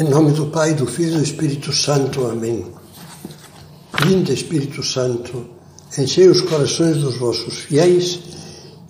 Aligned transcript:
Em 0.00 0.04
nome 0.04 0.30
do 0.30 0.46
Pai, 0.46 0.74
do 0.74 0.86
Filho 0.86 1.14
e 1.14 1.16
do 1.16 1.24
Espírito 1.24 1.72
Santo. 1.72 2.24
Amém. 2.24 2.64
Vinde, 4.04 4.32
Espírito 4.32 4.80
Santo, 4.80 5.44
enchei 5.98 6.28
os 6.28 6.40
corações 6.40 6.98
dos 6.98 7.16
vossos 7.16 7.54
fiéis 7.54 8.20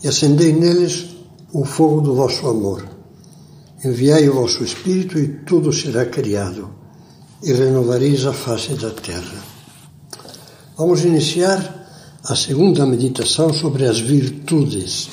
e 0.04 0.08
acendei 0.08 0.52
neles 0.52 1.06
o 1.50 1.64
fogo 1.64 2.02
do 2.02 2.14
vosso 2.14 2.46
amor. 2.46 2.86
Enviai 3.82 4.28
o 4.28 4.34
vosso 4.34 4.62
Espírito 4.62 5.18
e 5.18 5.28
tudo 5.46 5.72
será 5.72 6.04
criado, 6.04 6.68
e 7.42 7.54
renovareis 7.54 8.26
a 8.26 8.34
face 8.34 8.74
da 8.74 8.90
terra. 8.90 9.42
Vamos 10.76 11.06
iniciar 11.06 11.88
a 12.22 12.36
segunda 12.36 12.84
meditação 12.84 13.50
sobre 13.54 13.86
as 13.86 13.98
virtudes. 13.98 15.08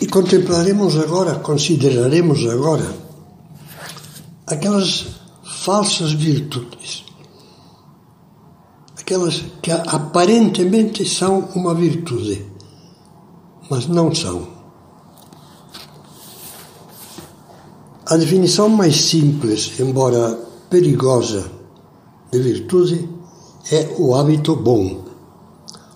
E 0.00 0.05
contemplaremos 0.16 0.96
agora, 0.96 1.34
consideraremos 1.40 2.46
agora, 2.46 2.90
aquelas 4.46 5.08
falsas 5.44 6.12
virtudes, 6.12 7.04
aquelas 8.98 9.44
que 9.60 9.70
aparentemente 9.70 11.06
são 11.06 11.40
uma 11.54 11.74
virtude, 11.74 12.46
mas 13.68 13.86
não 13.86 14.14
são. 14.14 14.48
A 18.06 18.16
definição 18.16 18.70
mais 18.70 18.96
simples, 18.96 19.78
embora 19.78 20.32
perigosa, 20.70 21.44
de 22.32 22.38
virtude 22.38 23.06
é 23.70 23.94
o 23.98 24.14
hábito 24.14 24.56
bom, 24.56 25.04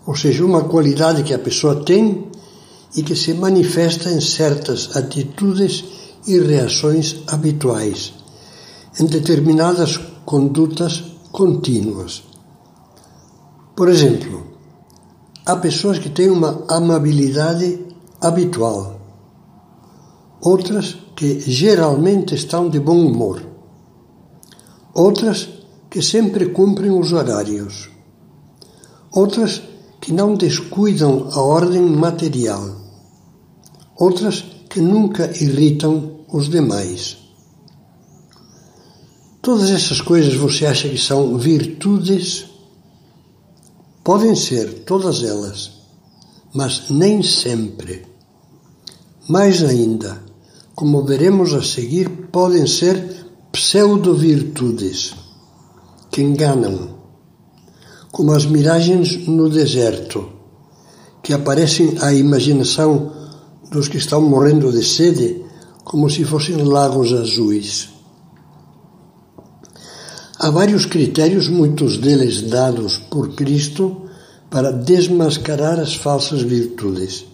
ou 0.07 0.15
seja, 0.15 0.45
uma 0.45 0.65
qualidade 0.65 1.23
que 1.23 1.33
a 1.33 1.39
pessoa 1.39 1.83
tem 1.83 2.30
e 2.97 3.03
que 3.03 3.15
se 3.15 3.35
manifesta 3.35 4.11
em 4.11 4.21
certas 4.21 4.97
atitudes 4.97 5.85
e 6.27 6.39
reações 6.39 7.23
habituais, 7.27 8.13
em 8.99 9.07
determinadas 9.07 9.97
condutas 10.25 11.05
contínuas. 11.33 12.25
Por 13.77 13.89
exemplo, 13.89 14.47
há 15.47 15.57
pessoas 15.57 15.99
que 15.99 16.11
têm 16.11 16.31
uma 16.31 16.65
amabilidade 16.69 17.87
habitual, 18.21 19.01
outras 20.41 20.97
que 21.17 21.41
geralmente 21.41 22.35
estão 22.35 22.69
de 22.69 22.81
bom 22.81 22.99
humor, 22.99 23.43
outras 24.93 25.49
que 25.89 26.03
sempre 26.03 26.51
cumprem 26.51 26.91
os 26.91 27.13
horários, 27.13 27.91
outras 29.13 29.63
que 30.01 30.13
não 30.13 30.35
descuidam 30.35 31.29
a 31.33 31.41
ordem 31.41 31.83
material, 31.83 32.80
outras 34.01 34.43
que 34.71 34.81
nunca 34.81 35.31
irritam 35.43 36.21
os 36.33 36.49
demais. 36.49 37.19
Todas 39.43 39.71
essas 39.71 40.01
coisas 40.01 40.35
você 40.35 40.65
acha 40.65 40.89
que 40.89 40.99
são 40.99 41.37
virtudes? 41.37 42.47
Podem 44.03 44.35
ser, 44.35 44.85
todas 44.85 45.23
elas, 45.23 45.73
mas 46.55 46.89
nem 46.89 47.23
sempre. 47.23 48.07
Mais 49.29 49.63
ainda, 49.63 50.23
como 50.75 51.05
veremos 51.05 51.53
a 51.53 51.63
seguir, 51.63 52.09
podem 52.33 52.67
ser 52.67 53.27
pseudo-virtudes 53.53 55.15
que 56.11 56.23
enganam, 56.23 56.97
como 58.11 58.33
as 58.33 58.47
miragens 58.47 59.27
no 59.29 59.51
deserto, 59.51 60.27
que 61.23 61.35
aparecem 61.35 61.97
à 62.01 62.15
imaginação 62.15 63.20
dos 63.71 63.89
que 63.89 63.99
estão 63.99 64.21
morrendo 64.21 64.73
de 64.73 64.85
sede 64.85 65.45
como 65.85 66.11
se 66.11 66.25
fossem 66.25 66.57
lagos 66.57 67.13
azuis. 67.13 67.89
Há 70.39 70.51
vários 70.51 70.87
critérios, 70.87 71.49
muitos 71.49 71.99
deles 71.99 72.43
dados 72.43 72.99
por 72.99 73.35
Cristo, 73.35 74.03
para 74.49 74.73
desmascarar 74.73 75.79
as 75.79 75.95
falsas 75.95 76.43
virtudes. 76.43 77.27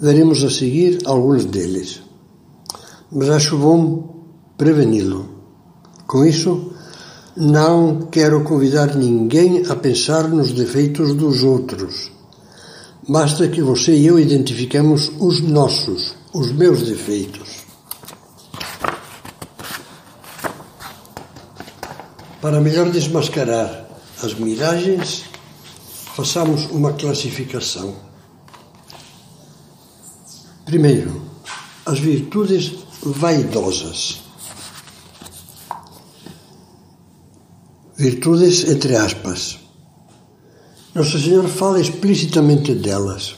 Veremos 0.00 0.44
a 0.44 0.50
seguir 0.50 0.98
alguns 1.04 1.46
deles. 1.46 2.02
Mas 3.10 3.30
acho 3.30 3.56
bom 3.56 4.26
preveni-lo. 4.56 5.28
Com 6.06 6.24
isso, 6.24 6.72
não 7.36 8.08
quero 8.10 8.44
convidar 8.44 8.94
ninguém 8.94 9.64
a 9.68 9.74
pensar 9.74 10.28
nos 10.28 10.52
defeitos 10.52 11.14
dos 11.14 11.42
outros 11.42 12.15
Basta 13.08 13.46
que 13.46 13.62
você 13.62 13.94
e 13.94 14.06
eu 14.06 14.18
identifiquemos 14.18 15.12
os 15.20 15.40
nossos, 15.40 16.16
os 16.32 16.50
meus 16.50 16.82
defeitos. 16.82 17.64
Para 22.42 22.60
melhor 22.60 22.90
desmascarar 22.90 23.88
as 24.20 24.34
miragens, 24.34 25.24
façamos 26.16 26.66
uma 26.66 26.94
classificação. 26.94 27.94
Primeiro, 30.64 31.22
as 31.84 32.00
virtudes 32.00 32.72
vaidosas. 33.02 34.20
Virtudes 37.96 38.68
entre 38.68 38.96
aspas 38.96 39.65
nosso 40.96 41.18
Senhor 41.18 41.46
fala 41.46 41.78
explicitamente 41.78 42.74
delas. 42.74 43.36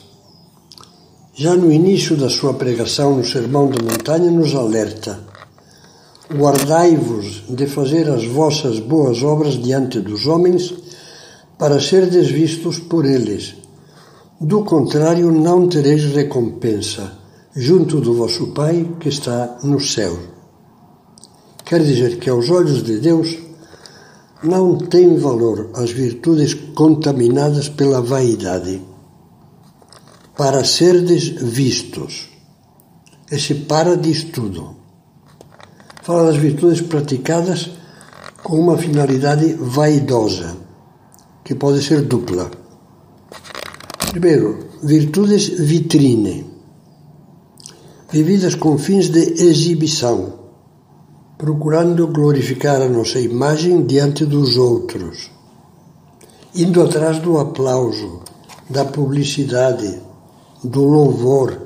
Já 1.34 1.56
no 1.56 1.72
início 1.72 2.16
da 2.16 2.30
sua 2.30 2.54
pregação 2.54 3.16
no 3.16 3.24
Sermão 3.24 3.68
da 3.68 3.82
Montanha, 3.82 4.30
nos 4.30 4.54
alerta: 4.54 5.18
Guardai-vos 6.32 7.42
de 7.48 7.66
fazer 7.66 8.08
as 8.10 8.24
vossas 8.24 8.78
boas 8.78 9.24
obras 9.24 9.60
diante 9.60 9.98
dos 9.98 10.28
homens, 10.28 10.72
para 11.58 11.80
serdes 11.80 12.30
vistos 12.30 12.78
por 12.78 13.04
eles. 13.04 13.56
Do 14.40 14.62
contrário, 14.62 15.32
não 15.32 15.68
tereis 15.68 16.04
recompensa 16.14 17.18
junto 17.56 18.00
do 18.00 18.14
vosso 18.14 18.52
Pai 18.52 18.88
que 19.00 19.08
está 19.08 19.58
no 19.64 19.80
céu. 19.80 20.16
Quer 21.64 21.82
dizer 21.82 22.20
que, 22.20 22.30
aos 22.30 22.48
olhos 22.50 22.84
de 22.84 23.00
Deus, 23.00 23.47
não 24.42 24.78
têm 24.78 25.16
valor 25.16 25.70
as 25.74 25.90
virtudes 25.90 26.54
contaminadas 26.54 27.68
pela 27.68 28.00
vaidade. 28.00 28.80
Para 30.36 30.64
serdes 30.64 31.28
vistos. 31.42 32.28
Esse 33.30 33.54
para 33.54 33.96
diz 33.96 34.24
tudo. 34.24 34.76
Fala 36.02 36.26
das 36.26 36.36
virtudes 36.36 36.80
praticadas 36.80 37.70
com 38.42 38.58
uma 38.58 38.78
finalidade 38.78 39.54
vaidosa, 39.54 40.56
que 41.44 41.54
pode 41.54 41.82
ser 41.82 42.02
dupla. 42.02 42.50
Primeiro, 44.10 44.70
virtudes 44.82 45.48
vitrine, 45.48 46.46
vividas 48.10 48.54
com 48.54 48.78
fins 48.78 49.08
de 49.08 49.20
exibição 49.42 50.47
procurando 51.38 52.08
glorificar 52.08 52.82
a 52.82 52.88
nossa 52.88 53.20
imagem 53.20 53.86
diante 53.86 54.26
dos 54.26 54.56
outros, 54.56 55.30
indo 56.52 56.82
atrás 56.82 57.20
do 57.20 57.38
aplauso, 57.38 58.22
da 58.68 58.84
publicidade, 58.84 60.02
do 60.64 60.82
louvor, 60.82 61.56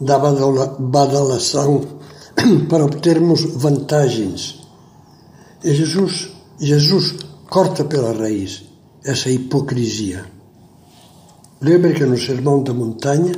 da 0.00 0.18
badalação 0.18 1.82
para 2.70 2.86
obtermos 2.86 3.42
vantagens. 3.56 4.66
E 5.62 5.74
Jesus, 5.74 6.30
Jesus 6.58 7.16
corta 7.50 7.84
pela 7.84 8.12
raiz 8.12 8.64
essa 9.04 9.28
hipocrisia. 9.28 10.24
Lembre 11.60 11.92
que 11.92 12.06
no 12.06 12.18
Sermão 12.18 12.62
da 12.62 12.72
Montanha 12.72 13.34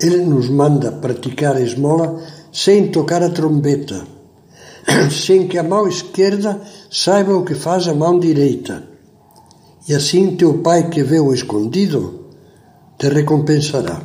ele 0.00 0.24
nos 0.24 0.48
manda 0.48 0.92
praticar 0.92 1.56
a 1.56 1.60
esmola 1.60 2.22
sem 2.52 2.92
tocar 2.92 3.24
a 3.24 3.30
trombeta 3.30 4.17
sem 5.10 5.46
que 5.46 5.58
a 5.58 5.62
mão 5.62 5.86
esquerda 5.86 6.60
saiba 6.90 7.36
o 7.36 7.44
que 7.44 7.54
faz 7.54 7.86
a 7.88 7.94
mão 7.94 8.18
direita. 8.18 8.84
E 9.88 9.94
assim 9.94 10.36
teu 10.36 10.58
Pai 10.58 10.88
que 10.88 11.02
vê 11.02 11.18
o 11.20 11.32
escondido 11.32 12.26
te 12.98 13.08
recompensará. 13.08 14.02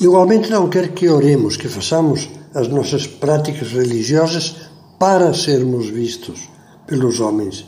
Igualmente 0.00 0.50
não 0.50 0.68
quer 0.68 0.92
que 0.92 1.08
oremos, 1.08 1.56
que 1.56 1.68
façamos 1.68 2.30
as 2.54 2.68
nossas 2.68 3.06
práticas 3.06 3.72
religiosas 3.72 4.56
para 4.98 5.34
sermos 5.34 5.88
vistos 5.88 6.48
pelos 6.86 7.20
homens, 7.20 7.66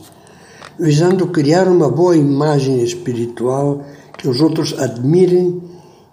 visando 0.79 1.29
criar 1.29 1.69
uma 1.69 1.91
boa 1.91 2.17
imagem 2.17 2.83
espiritual 2.83 3.85
que 4.17 4.29
os 4.29 4.41
outros 4.41 4.79
admirem 4.79 5.61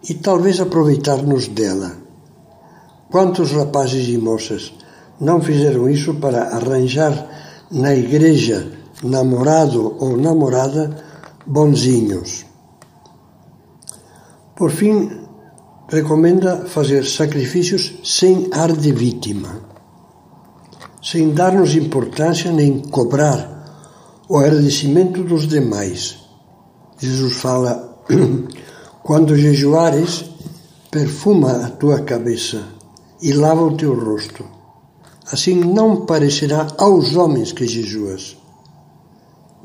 e 0.09 0.13
talvez 0.13 0.59
aproveitar-nos 0.59 1.47
dela. 1.47 1.97
Quantos 3.09 3.51
rapazes 3.51 4.07
e 4.09 4.17
moças 4.17 4.73
não 5.19 5.41
fizeram 5.41 5.89
isso 5.89 6.13
para 6.15 6.55
arranjar 6.55 7.27
na 7.71 7.93
igreja 7.93 8.71
namorado 9.03 9.95
ou 9.99 10.17
namorada 10.17 10.95
bonzinhos. 11.45 12.45
Por 14.55 14.71
fim, 14.71 15.27
recomenda 15.87 16.65
fazer 16.65 17.05
sacrifícios 17.05 17.99
sem 18.03 18.49
ar 18.51 18.71
de 18.71 18.91
vítima, 18.91 19.61
sem 21.01 21.31
dar-nos 21.33 21.75
importância 21.75 22.51
nem 22.51 22.79
cobrar 22.79 23.55
o 24.27 24.37
agradecimento 24.37 25.23
dos 25.23 25.47
demais. 25.47 26.17
Jesus 26.97 27.33
fala: 27.33 28.03
quando 29.03 29.37
jejuares, 29.37 30.25
perfuma 30.89 31.65
a 31.65 31.69
tua 31.69 32.01
cabeça 32.01 32.63
e 33.21 33.31
lava 33.33 33.61
o 33.61 33.77
teu 33.77 33.93
rosto. 33.93 34.56
Assim 35.31 35.55
não 35.55 36.05
parecerá 36.05 36.67
aos 36.77 37.15
homens 37.15 37.51
que 37.51 37.67
jejuas. 37.67 38.37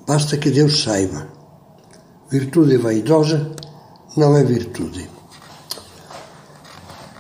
Basta 0.07 0.37
que 0.37 0.51
Deus 0.51 0.83
saiba. 0.83 1.29
Virtude 2.31 2.77
vaidosa 2.77 3.53
não 4.17 4.37
é 4.37 4.43
virtude. 4.43 5.09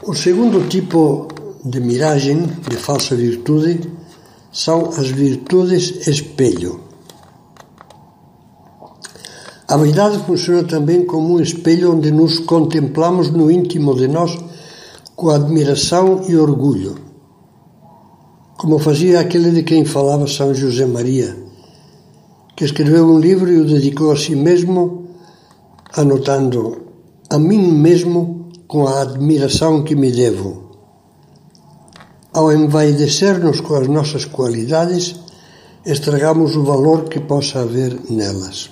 O 0.02 0.14
segundo 0.14 0.68
tipo 0.68 1.28
de 1.64 1.78
miragem, 1.80 2.44
de 2.68 2.76
falsa 2.76 3.14
virtude, 3.14 3.88
são 4.50 4.88
as 4.88 5.08
virtudes 5.08 6.08
espelho. 6.08 6.80
A 9.68 9.76
vaidade 9.76 10.18
funciona 10.26 10.64
também 10.64 11.06
como 11.06 11.36
um 11.36 11.40
espelho 11.40 11.94
onde 11.94 12.10
nos 12.10 12.40
contemplamos 12.40 13.30
no 13.30 13.50
íntimo 13.50 13.94
de 13.94 14.08
nós 14.08 14.36
com 15.14 15.30
admiração 15.30 16.24
e 16.28 16.36
orgulho, 16.36 17.11
como 18.62 18.78
fazia 18.78 19.18
aquele 19.18 19.50
de 19.50 19.64
quem 19.64 19.84
falava 19.84 20.24
São 20.28 20.54
José 20.54 20.86
Maria, 20.86 21.36
que 22.54 22.64
escreveu 22.64 23.04
um 23.04 23.18
livro 23.18 23.50
e 23.50 23.58
o 23.58 23.66
dedicou 23.66 24.12
a 24.12 24.16
si 24.16 24.36
mesmo, 24.36 25.08
anotando 25.96 26.80
a 27.28 27.40
mim 27.40 27.72
mesmo 27.72 28.50
com 28.68 28.86
a 28.86 29.02
admiração 29.02 29.82
que 29.82 29.96
me 29.96 30.12
devo. 30.12 30.76
Ao 32.32 32.52
envaidecer-nos 32.52 33.60
com 33.60 33.74
as 33.74 33.88
nossas 33.88 34.26
qualidades, 34.26 35.16
estragamos 35.84 36.54
o 36.54 36.62
valor 36.62 37.08
que 37.08 37.18
possa 37.18 37.62
haver 37.62 37.98
nelas. 38.08 38.70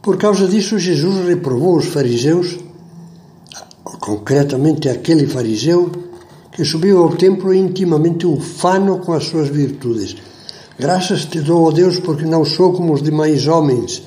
Por 0.00 0.16
causa 0.16 0.48
disso, 0.48 0.78
Jesus 0.78 1.26
reprovou 1.26 1.76
os 1.76 1.84
fariseus, 1.84 2.58
concretamente 4.00 4.88
aquele 4.88 5.26
fariseu 5.26 6.07
que 6.58 6.64
subiu 6.64 6.98
ao 6.98 7.10
templo 7.10 7.54
intimamente 7.54 8.26
ufano 8.26 8.98
com 8.98 9.12
as 9.12 9.26
suas 9.26 9.48
virtudes. 9.48 10.16
Graças 10.76 11.24
te 11.24 11.40
dou, 11.40 11.68
ó 11.68 11.70
Deus, 11.70 12.00
porque 12.00 12.24
não 12.24 12.44
sou 12.44 12.72
como 12.72 12.92
os 12.92 13.00
demais 13.00 13.46
homens, 13.46 14.02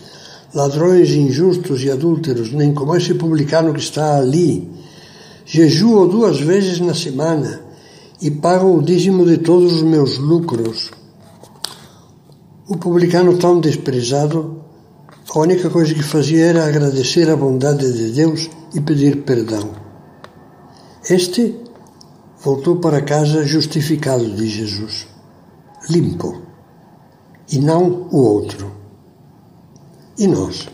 ladrões 0.54 1.12
injustos 1.12 1.82
e 1.82 1.90
adúlteros, 1.90 2.52
nem 2.52 2.74
como 2.74 2.94
esse 2.94 3.14
publicano 3.14 3.74
que 3.74 3.80
está 3.80 4.18
ali. 4.18 4.70
Jejuo 5.46 6.10
duas 6.10 6.42
vezes 6.42 6.82
na 6.82 6.94
semana 6.94 7.62
e 8.22 8.30
pago 8.30 8.78
o 8.78 8.84
dízimo 8.84 9.26
de 9.26 9.38
todos 9.38 9.76
os 9.76 9.84
meus 9.84 10.18
lucros. 10.18 10.92
O 12.68 12.76
publicano 12.76 13.38
tão 13.38 13.62
desprezado, 13.62 14.62
a 15.34 15.40
única 15.40 15.70
coisa 15.70 15.94
que 15.94 16.04
fazia 16.04 16.48
era 16.48 16.68
agradecer 16.68 17.30
a 17.30 17.38
bondade 17.38 17.94
de 17.94 18.12
Deus 18.12 18.50
e 18.76 18.82
pedir 18.82 19.24
perdão. 19.24 19.70
Este 21.10 21.71
voltou 22.44 22.78
para 22.78 23.02
casa 23.02 23.46
justificado 23.46 24.28
de 24.36 24.48
Jesus, 24.48 25.08
limpo, 25.90 26.42
e 27.52 27.60
não 27.60 28.08
o 28.12 28.18
outro. 28.18 28.72
E 30.18 30.28
nós? 30.28 30.68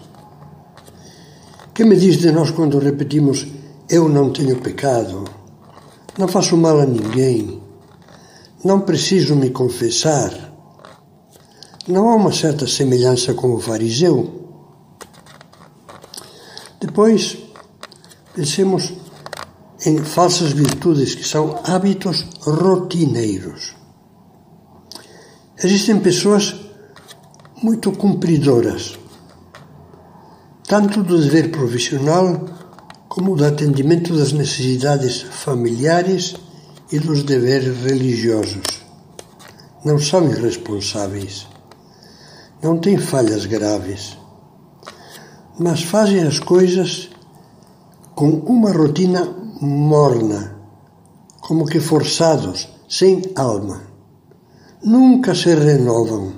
Que 1.73 1.83
me 1.83 1.95
diz 1.95 2.17
de 2.17 2.31
nós 2.31 2.51
quando 2.51 2.79
repetimos: 2.79 3.45
Eu 3.89 4.07
não 4.07 4.31
tenho 4.31 4.59
pecado, 4.61 5.25
não 6.17 6.27
faço 6.27 6.55
mal 6.55 6.79
a 6.79 6.85
ninguém, 6.85 7.61
não 8.63 8.81
preciso 8.81 9.35
me 9.35 9.49
confessar? 9.49 10.47
Não 11.87 12.09
há 12.09 12.15
uma 12.15 12.33
certa 12.33 12.67
semelhança 12.67 13.33
com 13.33 13.53
o 13.53 13.59
fariseu? 13.59 14.45
Depois, 16.79 17.37
pensemos 18.33 18.93
em 19.88 20.04
falsas 20.04 20.51
virtudes 20.51 21.16
que 21.16 21.24
são 21.25 21.62
hábitos 21.63 22.25
rotineiros. 22.42 23.74
Existem 25.63 25.98
pessoas 26.00 26.54
muito 27.63 27.94
cumpridoras 27.94 29.00
tanto 30.68 31.01
do 31.01 31.18
dever 31.18 31.50
profissional 31.51 32.45
como 33.07 33.38
do 33.38 33.45
atendimento 33.45 34.13
das 34.13 34.34
necessidades 34.34 35.22
familiares 35.22 36.36
e 36.92 37.00
dos 37.00 37.24
deveres 37.24 37.81
religiosos. 37.81 38.84
Não 39.86 39.98
são 39.98 40.30
irresponsáveis, 40.30 41.48
não 42.62 42.78
têm 42.78 42.98
falhas 42.98 43.45
graves, 43.45 44.18
mas 45.57 45.81
fazem 45.84 46.24
as 46.24 46.39
coisas 46.39 47.10
com 48.13 48.30
uma 48.30 48.74
rotina 48.74 49.46
morna, 49.62 50.56
como 51.42 51.65
que 51.65 51.80
forçados, 51.80 52.69
sem 52.88 53.21
alma. 53.36 53.81
Nunca 54.83 55.33
se 55.33 55.54
renovam. 55.56 56.33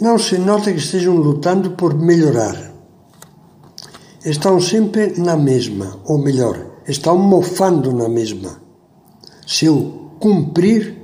Não 0.00 0.18
se 0.18 0.38
nota 0.38 0.72
que 0.72 0.78
estejam 0.78 1.16
lutando 1.16 1.72
por 1.72 1.94
melhorar 1.94 2.74
estão 4.24 4.58
sempre 4.58 5.20
na 5.20 5.36
mesma, 5.36 5.98
ou 6.06 6.18
melhor, 6.18 6.78
estão 6.88 7.18
mofando 7.18 7.92
na 7.92 8.08
mesma. 8.08 8.58
Seu 9.46 10.12
cumprir 10.18 10.98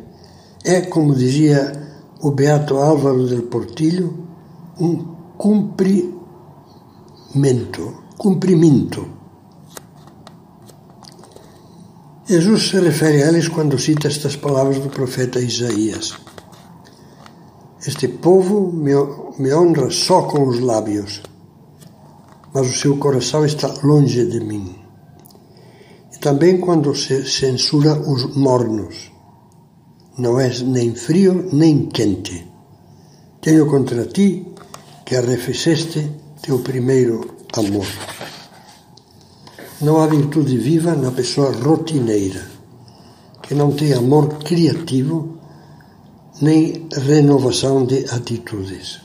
é, 0.65 0.81
como 0.81 1.15
dizia 1.15 1.73
o 2.23 2.31
Beato 2.31 2.79
Álvaro 2.79 3.27
del 3.27 3.43
Portillo, 3.43 4.27
um 4.81 4.97
cumprimento, 5.37 6.15
cumprimento. 8.17 9.20
Jesus 12.31 12.69
se 12.69 12.79
refere 12.79 13.25
a 13.25 13.29
eles 13.29 13.49
quando 13.49 13.77
cita 13.77 14.07
estas 14.07 14.37
palavras 14.37 14.79
do 14.79 14.89
profeta 14.89 15.41
Isaías. 15.41 16.15
Este 17.85 18.07
povo 18.07 18.71
me, 18.71 19.53
honra 19.53 19.91
só 19.91 20.23
com 20.23 20.47
os 20.47 20.61
lábios, 20.61 21.23
mas 22.55 22.69
o 22.69 22.73
seu 22.73 22.99
coração 22.99 23.45
está 23.45 23.75
longe 23.83 24.25
de 24.27 24.39
mim. 24.39 24.77
E 26.15 26.19
também 26.21 26.61
quando 26.61 26.95
se 26.95 27.29
censura 27.29 27.99
os 27.99 28.37
mornos. 28.37 29.11
Não 30.17 30.39
és 30.39 30.63
nem 30.63 30.95
frio 30.95 31.49
nem 31.53 31.87
quente. 31.87 32.47
Tenho 33.41 33.67
contra 33.67 34.07
ti 34.07 34.47
que 35.05 35.17
arrefeceste 35.17 36.09
teu 36.41 36.61
primeiro 36.61 37.39
amor. 37.55 37.87
Não 39.81 40.03
há 40.03 40.07
virtude 40.07 40.59
viva 40.59 40.95
na 40.95 41.11
pessoa 41.11 41.53
rotineira, 41.53 42.47
que 43.43 43.55
não 43.55 43.73
tem 43.73 43.95
amor 43.95 44.29
criativo 44.41 45.39
nem 46.43 46.87
renovação 46.93 47.87
de 47.87 48.05
atitudes. 48.11 49.01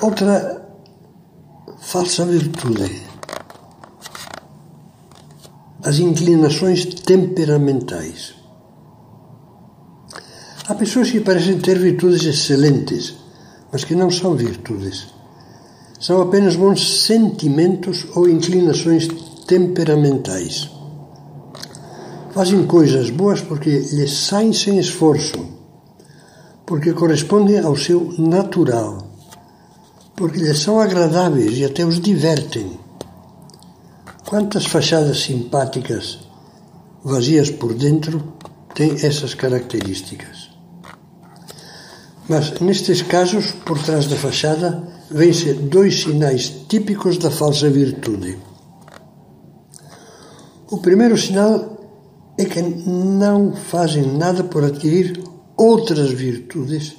Outra 0.00 0.68
falsa 1.80 2.24
virtude, 2.24 3.02
as 5.84 5.98
inclinações 6.00 6.86
temperamentais. 6.86 8.34
Há 10.68 10.74
pessoas 10.74 11.10
que 11.10 11.20
parecem 11.20 11.58
ter 11.60 11.78
virtudes 11.78 12.24
excelentes, 12.24 13.14
mas 13.72 13.84
que 13.84 13.94
não 13.94 14.10
são 14.10 14.34
virtudes. 14.34 15.17
São 16.00 16.20
apenas 16.20 16.56
bons 16.56 17.04
sentimentos 17.04 18.06
ou 18.14 18.28
inclinações 18.28 19.08
temperamentais. 19.46 20.70
Fazem 22.32 22.66
coisas 22.66 23.10
boas 23.10 23.40
porque 23.40 23.70
lhes 23.70 24.12
saem 24.12 24.52
sem 24.52 24.78
esforço, 24.78 25.44
porque 26.64 26.92
correspondem 26.92 27.58
ao 27.58 27.76
seu 27.76 28.14
natural 28.18 29.08
porque 30.18 30.40
lhes 30.40 30.58
são 30.58 30.80
agradáveis 30.80 31.56
e 31.56 31.64
até 31.64 31.84
os 31.84 32.00
divertem. 32.00 32.76
Quantas 34.26 34.66
fachadas 34.66 35.20
simpáticas, 35.20 36.18
vazias 37.04 37.50
por 37.50 37.72
dentro, 37.72 38.32
têm 38.74 38.94
essas 38.94 39.32
características? 39.34 40.50
Mas, 42.28 42.58
nestes 42.60 43.00
casos, 43.00 43.52
por 43.64 43.78
trás 43.78 44.08
da 44.08 44.16
fachada, 44.16 44.88
vêm-se 45.10 45.54
dois 45.54 46.02
sinais 46.02 46.48
típicos 46.68 47.18
da 47.18 47.30
falsa 47.30 47.70
virtude. 47.70 48.38
O 50.70 50.78
primeiro 50.78 51.16
sinal 51.16 51.78
é 52.36 52.44
que 52.44 52.60
não 52.60 53.54
fazem 53.54 54.02
nada 54.16 54.44
por 54.44 54.64
adquirir 54.64 55.22
outras 55.56 56.10
virtudes, 56.10 56.96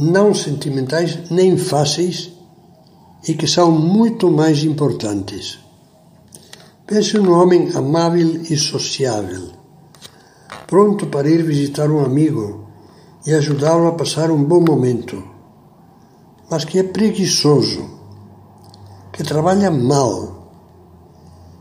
não 0.00 0.34
sentimentais 0.34 1.30
nem 1.30 1.56
fáceis, 1.56 2.32
e 3.26 3.34
que 3.34 3.46
são 3.46 3.70
muito 3.70 4.30
mais 4.30 4.64
importantes. 4.64 5.58
Pense 6.86 7.16
num 7.18 7.32
homem 7.32 7.70
amável 7.74 8.42
e 8.42 8.56
sociável, 8.56 9.52
pronto 10.66 11.06
para 11.06 11.28
ir 11.28 11.42
visitar 11.42 11.90
um 11.90 12.04
amigo 12.04 12.68
e 13.26 13.32
ajudá-lo 13.32 13.86
a 13.86 13.92
passar 13.92 14.30
um 14.30 14.42
bom 14.44 14.60
momento, 14.60 15.33
mas 16.50 16.64
que 16.64 16.78
é 16.78 16.82
preguiçoso, 16.82 17.84
que 19.12 19.22
trabalha 19.22 19.70
mal 19.70 20.34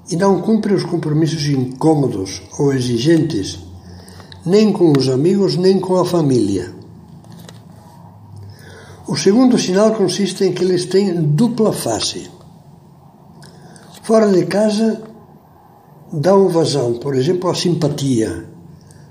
e 0.09 0.15
não 0.15 0.41
cumpre 0.41 0.73
os 0.73 0.83
compromissos 0.83 1.45
incômodos 1.47 2.41
ou 2.59 2.73
exigentes, 2.73 3.59
nem 4.45 4.71
com 4.73 4.91
os 4.91 5.07
amigos 5.07 5.55
nem 5.55 5.79
com 5.79 5.95
a 5.95 6.05
família. 6.05 6.73
O 9.07 9.15
segundo 9.15 9.57
sinal 9.57 9.93
consiste 9.95 10.43
em 10.43 10.53
que 10.53 10.63
eles 10.63 10.85
têm 10.85 11.13
dupla 11.13 11.73
face. 11.73 12.29
Fora 14.01 14.31
de 14.31 14.45
casa, 14.45 15.01
dão 16.11 16.49
vazão, 16.49 16.93
por 16.95 17.15
exemplo, 17.15 17.49
à 17.49 17.55
simpatia, 17.55 18.45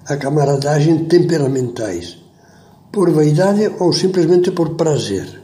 à 0.07 0.17
camaradagem 0.17 1.05
temperamentais, 1.05 2.19
por 2.91 3.11
vaidade 3.11 3.71
ou 3.81 3.93
simplesmente 3.93 4.51
por 4.51 4.71
prazer. 4.71 5.42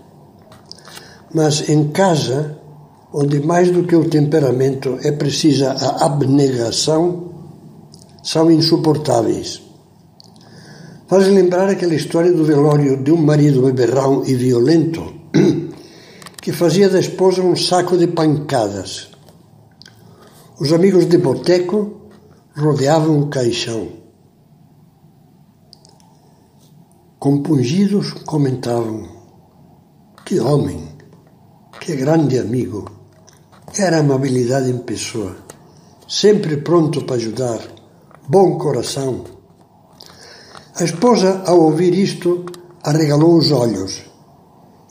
Mas 1.35 1.68
em 1.68 1.88
casa, 1.88 2.58
onde 3.12 3.40
mais 3.40 3.70
do 3.70 3.85
que 3.85 3.94
o 3.94 4.08
temperamento 4.08 4.99
é 5.02 5.12
precisa 5.12 5.73
a 5.73 6.06
abnegação, 6.06 7.28
são 8.23 8.50
insuportáveis. 8.50 9.62
Faz 11.06 11.26
lembrar 11.26 11.68
aquela 11.68 11.94
história 11.94 12.32
do 12.32 12.44
velório 12.44 13.02
de 13.02 13.11
um 13.11 13.16
marido 13.16 13.62
beberrão 13.62 14.23
e 14.26 14.35
violento 14.35 15.14
que 16.42 16.52
fazia 16.52 16.88
da 16.88 17.00
esposa 17.00 17.42
um 17.42 17.56
saco 17.56 17.97
de 17.97 18.06
pancadas. 18.06 19.08
Os 20.61 20.73
amigos 20.73 21.06
de 21.06 21.16
boteco 21.16 22.11
rodeavam 22.56 23.20
o 23.20 23.28
caixão. 23.28 23.88
Compungidos 27.18 28.12
comentavam: 28.12 29.08
Que 30.26 30.38
homem, 30.40 30.97
que 31.88 31.97
grande 31.97 32.38
amigo! 32.38 32.85
Era 33.78 34.00
amabilidade 34.00 34.71
em 34.71 34.76
pessoa, 34.76 35.37
sempre 36.07 36.59
pronto 36.59 37.07
para 37.07 37.16
ajudar, 37.16 37.61
bom 38.28 38.59
coração 38.59 39.25
a 40.78 40.85
esposa, 40.85 41.42
ao 41.47 41.61
ouvir 41.62 41.95
isto, 41.95 42.45
arregalou 42.85 43.38
os 43.38 43.50
olhos 43.50 44.02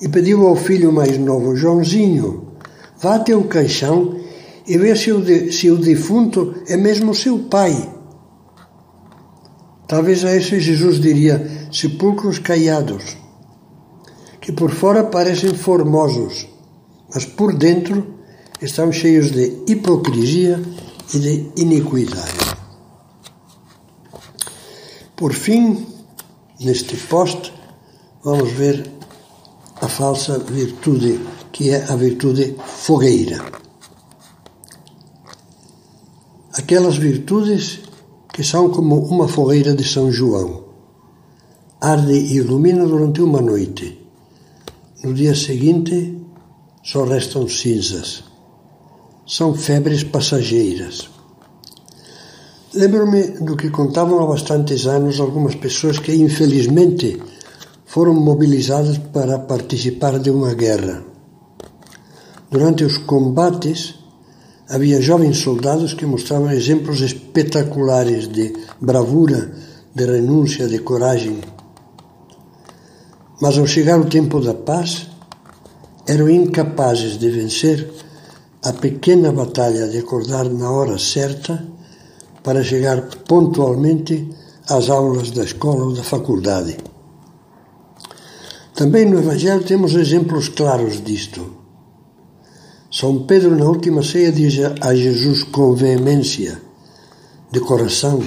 e 0.02 0.10
pediu 0.10 0.48
ao 0.48 0.56
filho 0.56 0.92
mais 0.92 1.20
novo, 1.20 1.56
Joãozinho, 1.56 2.48
vá 3.00 3.16
até 3.16 3.36
o 3.36 3.44
caixão 3.44 4.20
e 4.66 4.76
vê 4.76 4.96
se 4.96 5.12
o, 5.12 5.22
de, 5.22 5.52
se 5.52 5.70
o 5.70 5.78
defunto 5.78 6.56
é 6.68 6.76
mesmo 6.76 7.14
seu 7.14 7.40
pai. 7.40 7.90
Talvez 9.88 10.26
a 10.26 10.36
esse 10.36 10.60
Jesus 10.60 11.00
diria 11.00 11.70
sepulcros 11.72 12.40
caiados, 12.40 13.16
que 14.42 14.52
por 14.52 14.72
fora 14.72 15.04
parecem 15.04 15.54
formosos, 15.54 16.48
mas 17.14 17.26
por 17.26 17.56
dentro 17.56 18.16
estão 18.62 18.92
cheios 18.92 19.32
de 19.32 19.64
hipocrisia 19.68 20.62
e 21.14 21.20
de 21.20 21.52
iniquidade. 21.62 22.58
Por 25.16 25.34
fim, 25.34 25.86
neste 26.60 26.96
post, 26.96 27.54
vamos 28.24 28.52
ver 28.52 28.90
a 29.82 29.88
falsa 29.88 30.40
virtude, 30.40 31.20
que 31.52 31.70
é 31.70 31.84
a 31.86 31.96
virtude 31.96 32.56
fogueira. 32.66 33.44
Aquelas 36.54 36.98
virtudes 36.98 37.80
que 38.34 38.44
são 38.44 38.70
como 38.70 39.00
uma 39.00 39.28
fogueira 39.28 39.74
de 39.74 39.84
São 39.84 40.12
João. 40.12 40.66
Arde 41.82 42.14
e 42.14 42.36
ilumina 42.36 42.86
durante 42.86 43.22
uma 43.22 43.42
noite. 43.42 44.00
No 45.04 45.14
dia 45.14 45.34
seguinte, 45.34 46.17
só 46.90 47.04
restam 47.04 47.50
cinzas. 47.50 48.24
São 49.28 49.54
febres 49.54 50.06
passageiras. 50.06 51.10
Lembro-me 52.74 53.24
do 53.42 53.58
que 53.58 53.70
contavam 53.70 54.24
há 54.24 54.26
bastantes 54.26 54.86
anos 54.86 55.20
algumas 55.20 55.54
pessoas 55.56 56.00
que, 56.00 56.14
infelizmente, 56.16 57.22
foram 57.86 58.14
mobilizadas 58.14 58.98
para 58.98 59.38
participar 59.38 60.18
de 60.18 60.30
uma 60.30 60.54
guerra. 60.54 61.04
Durante 62.50 62.86
os 62.86 62.98
combates, 63.00 63.96
havia 64.70 65.02
jovens 65.02 65.40
soldados 65.40 65.94
que 65.94 66.06
mostravam 66.06 66.52
exemplos 66.52 67.02
espetaculares 67.02 68.30
de 68.30 68.54
bravura, 68.80 69.52
de 69.94 70.06
renúncia, 70.06 70.70
de 70.70 70.80
coragem. 70.80 71.42
Mas 73.42 73.58
ao 73.58 73.68
chegar 73.68 74.00
o 74.00 74.06
tempo 74.06 74.40
da 74.40 74.54
paz, 74.54 75.17
eram 76.08 76.30
incapazes 76.30 77.18
de 77.20 77.30
vencer 77.30 77.90
a 78.64 78.74
pequena 78.74 79.32
batalha 79.32 79.88
de 79.88 79.98
acordar 80.00 80.46
na 80.50 80.72
hora 80.72 80.98
certa 80.98 81.66
para 82.44 82.64
chegar 82.64 83.02
pontualmente 83.28 84.30
às 84.70 84.90
aulas 84.90 85.32
da 85.32 85.44
escola 85.44 85.86
ou 85.86 85.94
da 85.94 86.04
faculdade. 86.04 86.78
Também 88.74 89.06
no 89.06 89.20
Evangelho 89.20 89.64
temos 89.64 89.96
exemplos 89.96 90.50
claros 90.50 91.04
disto. 91.04 91.58
São 92.92 93.26
Pedro, 93.26 93.56
na 93.56 93.66
última 93.66 94.02
ceia, 94.02 94.32
diz 94.32 94.56
a 94.82 94.96
Jesus 94.96 95.44
com 95.44 95.76
veemência, 95.76 96.62
de 97.52 97.60
coração: 97.60 98.22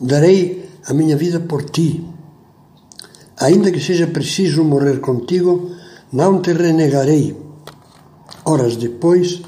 Darei 0.00 0.68
a 0.86 0.92
minha 0.92 1.16
vida 1.16 1.40
por 1.40 1.64
ti. 1.64 2.04
Ainda 3.38 3.70
que 3.70 3.80
seja 3.80 4.06
preciso 4.06 4.64
morrer 4.64 5.00
contigo, 5.00 5.70
não 6.12 6.40
te 6.40 6.52
renegarei. 6.52 7.36
Horas 8.44 8.76
depois, 8.76 9.42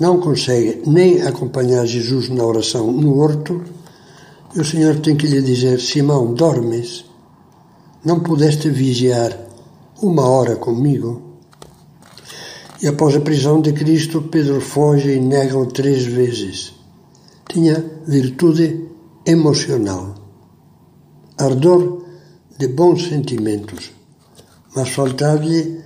não 0.00 0.20
consegue 0.20 0.82
nem 0.86 1.22
acompanhar 1.22 1.86
Jesus 1.86 2.28
na 2.28 2.44
oração 2.44 2.90
no 2.92 3.18
horto, 3.18 3.62
e 4.54 4.60
o 4.60 4.64
Senhor 4.64 5.00
tem 5.00 5.16
que 5.16 5.26
lhe 5.26 5.42
dizer: 5.42 5.80
Simão, 5.80 6.34
dormes? 6.34 7.04
Não 8.04 8.20
pudeste 8.20 8.70
vigiar 8.70 9.36
uma 10.00 10.28
hora 10.28 10.56
comigo? 10.56 11.22
E 12.80 12.86
após 12.86 13.16
a 13.16 13.20
prisão 13.20 13.60
de 13.60 13.72
Cristo, 13.72 14.22
Pedro 14.22 14.60
foge 14.60 15.10
e 15.10 15.20
nega-o 15.20 15.66
três 15.66 16.04
vezes. 16.04 16.74
Tinha 17.48 17.84
virtude 18.06 18.88
emocional, 19.26 20.14
ardor 21.36 22.04
de 22.56 22.68
bons 22.68 23.08
sentimentos, 23.08 23.97
mas 24.74 24.90
faltava-lhe 24.90 25.80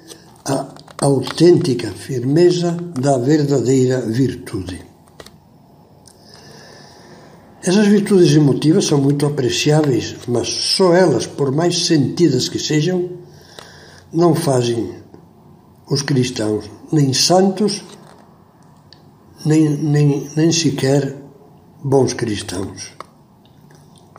a 0.44 0.66
autêntica 1.00 1.90
firmeza 1.90 2.72
da 3.00 3.18
verdadeira 3.18 4.00
virtude. 4.00 4.80
Essas 7.64 7.86
virtudes 7.86 8.34
emotivas 8.34 8.86
são 8.86 8.98
muito 8.98 9.24
apreciáveis, 9.24 10.16
mas 10.26 10.48
só 10.48 10.94
elas, 10.94 11.26
por 11.26 11.52
mais 11.52 11.86
sentidas 11.86 12.48
que 12.48 12.58
sejam, 12.58 13.08
não 14.12 14.34
fazem 14.34 14.92
os 15.88 16.02
cristãos 16.02 16.68
nem 16.92 17.12
santos, 17.14 17.82
nem, 19.46 19.68
nem, 19.68 20.28
nem 20.36 20.52
sequer 20.52 21.16
bons 21.82 22.12
cristãos. 22.12 22.92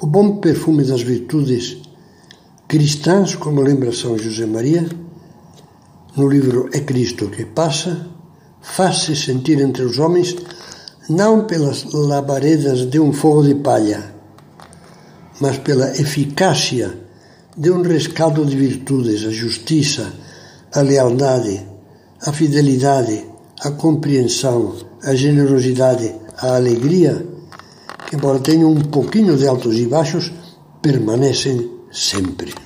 O 0.01 0.07
bom 0.07 0.37
perfume 0.37 0.83
das 0.83 1.01
virtudes 1.01 1.77
cristãs, 2.73 3.35
como 3.35 3.61
lembra 3.61 3.91
São 3.91 4.17
José 4.17 4.47
Maria, 4.47 4.83
no 6.17 6.27
livro 6.27 6.71
É 6.73 6.79
Cristo 6.79 7.29
que 7.29 7.45
Passa, 7.45 8.07
faz-se 8.63 9.15
sentir 9.15 9.61
entre 9.61 9.83
os 9.83 9.99
homens 9.99 10.35
não 11.07 11.45
pelas 11.45 11.83
labaredas 11.93 12.89
de 12.89 12.99
um 12.99 13.13
fogo 13.13 13.43
de 13.43 13.53
palha, 13.53 14.15
mas 15.39 15.59
pela 15.59 15.91
eficácia 15.91 16.97
de 17.55 17.69
um 17.69 17.83
rescaldo 17.83 18.43
de 18.43 18.57
virtudes, 18.57 19.23
a 19.23 19.29
justiça, 19.29 20.11
a 20.73 20.81
lealdade, 20.81 21.63
a 22.25 22.33
fidelidade, 22.33 23.23
a 23.61 23.69
compreensão, 23.69 24.73
a 25.03 25.13
generosidade, 25.13 26.11
a 26.39 26.55
alegria, 26.55 27.23
que, 28.07 28.15
embora 28.15 28.39
tenham 28.39 28.71
um 28.71 28.81
pouquinho 28.81 29.37
de 29.37 29.47
altos 29.47 29.77
e 29.77 29.85
baixos, 29.85 30.31
permanecem 30.81 31.69
sempre. 31.91 32.62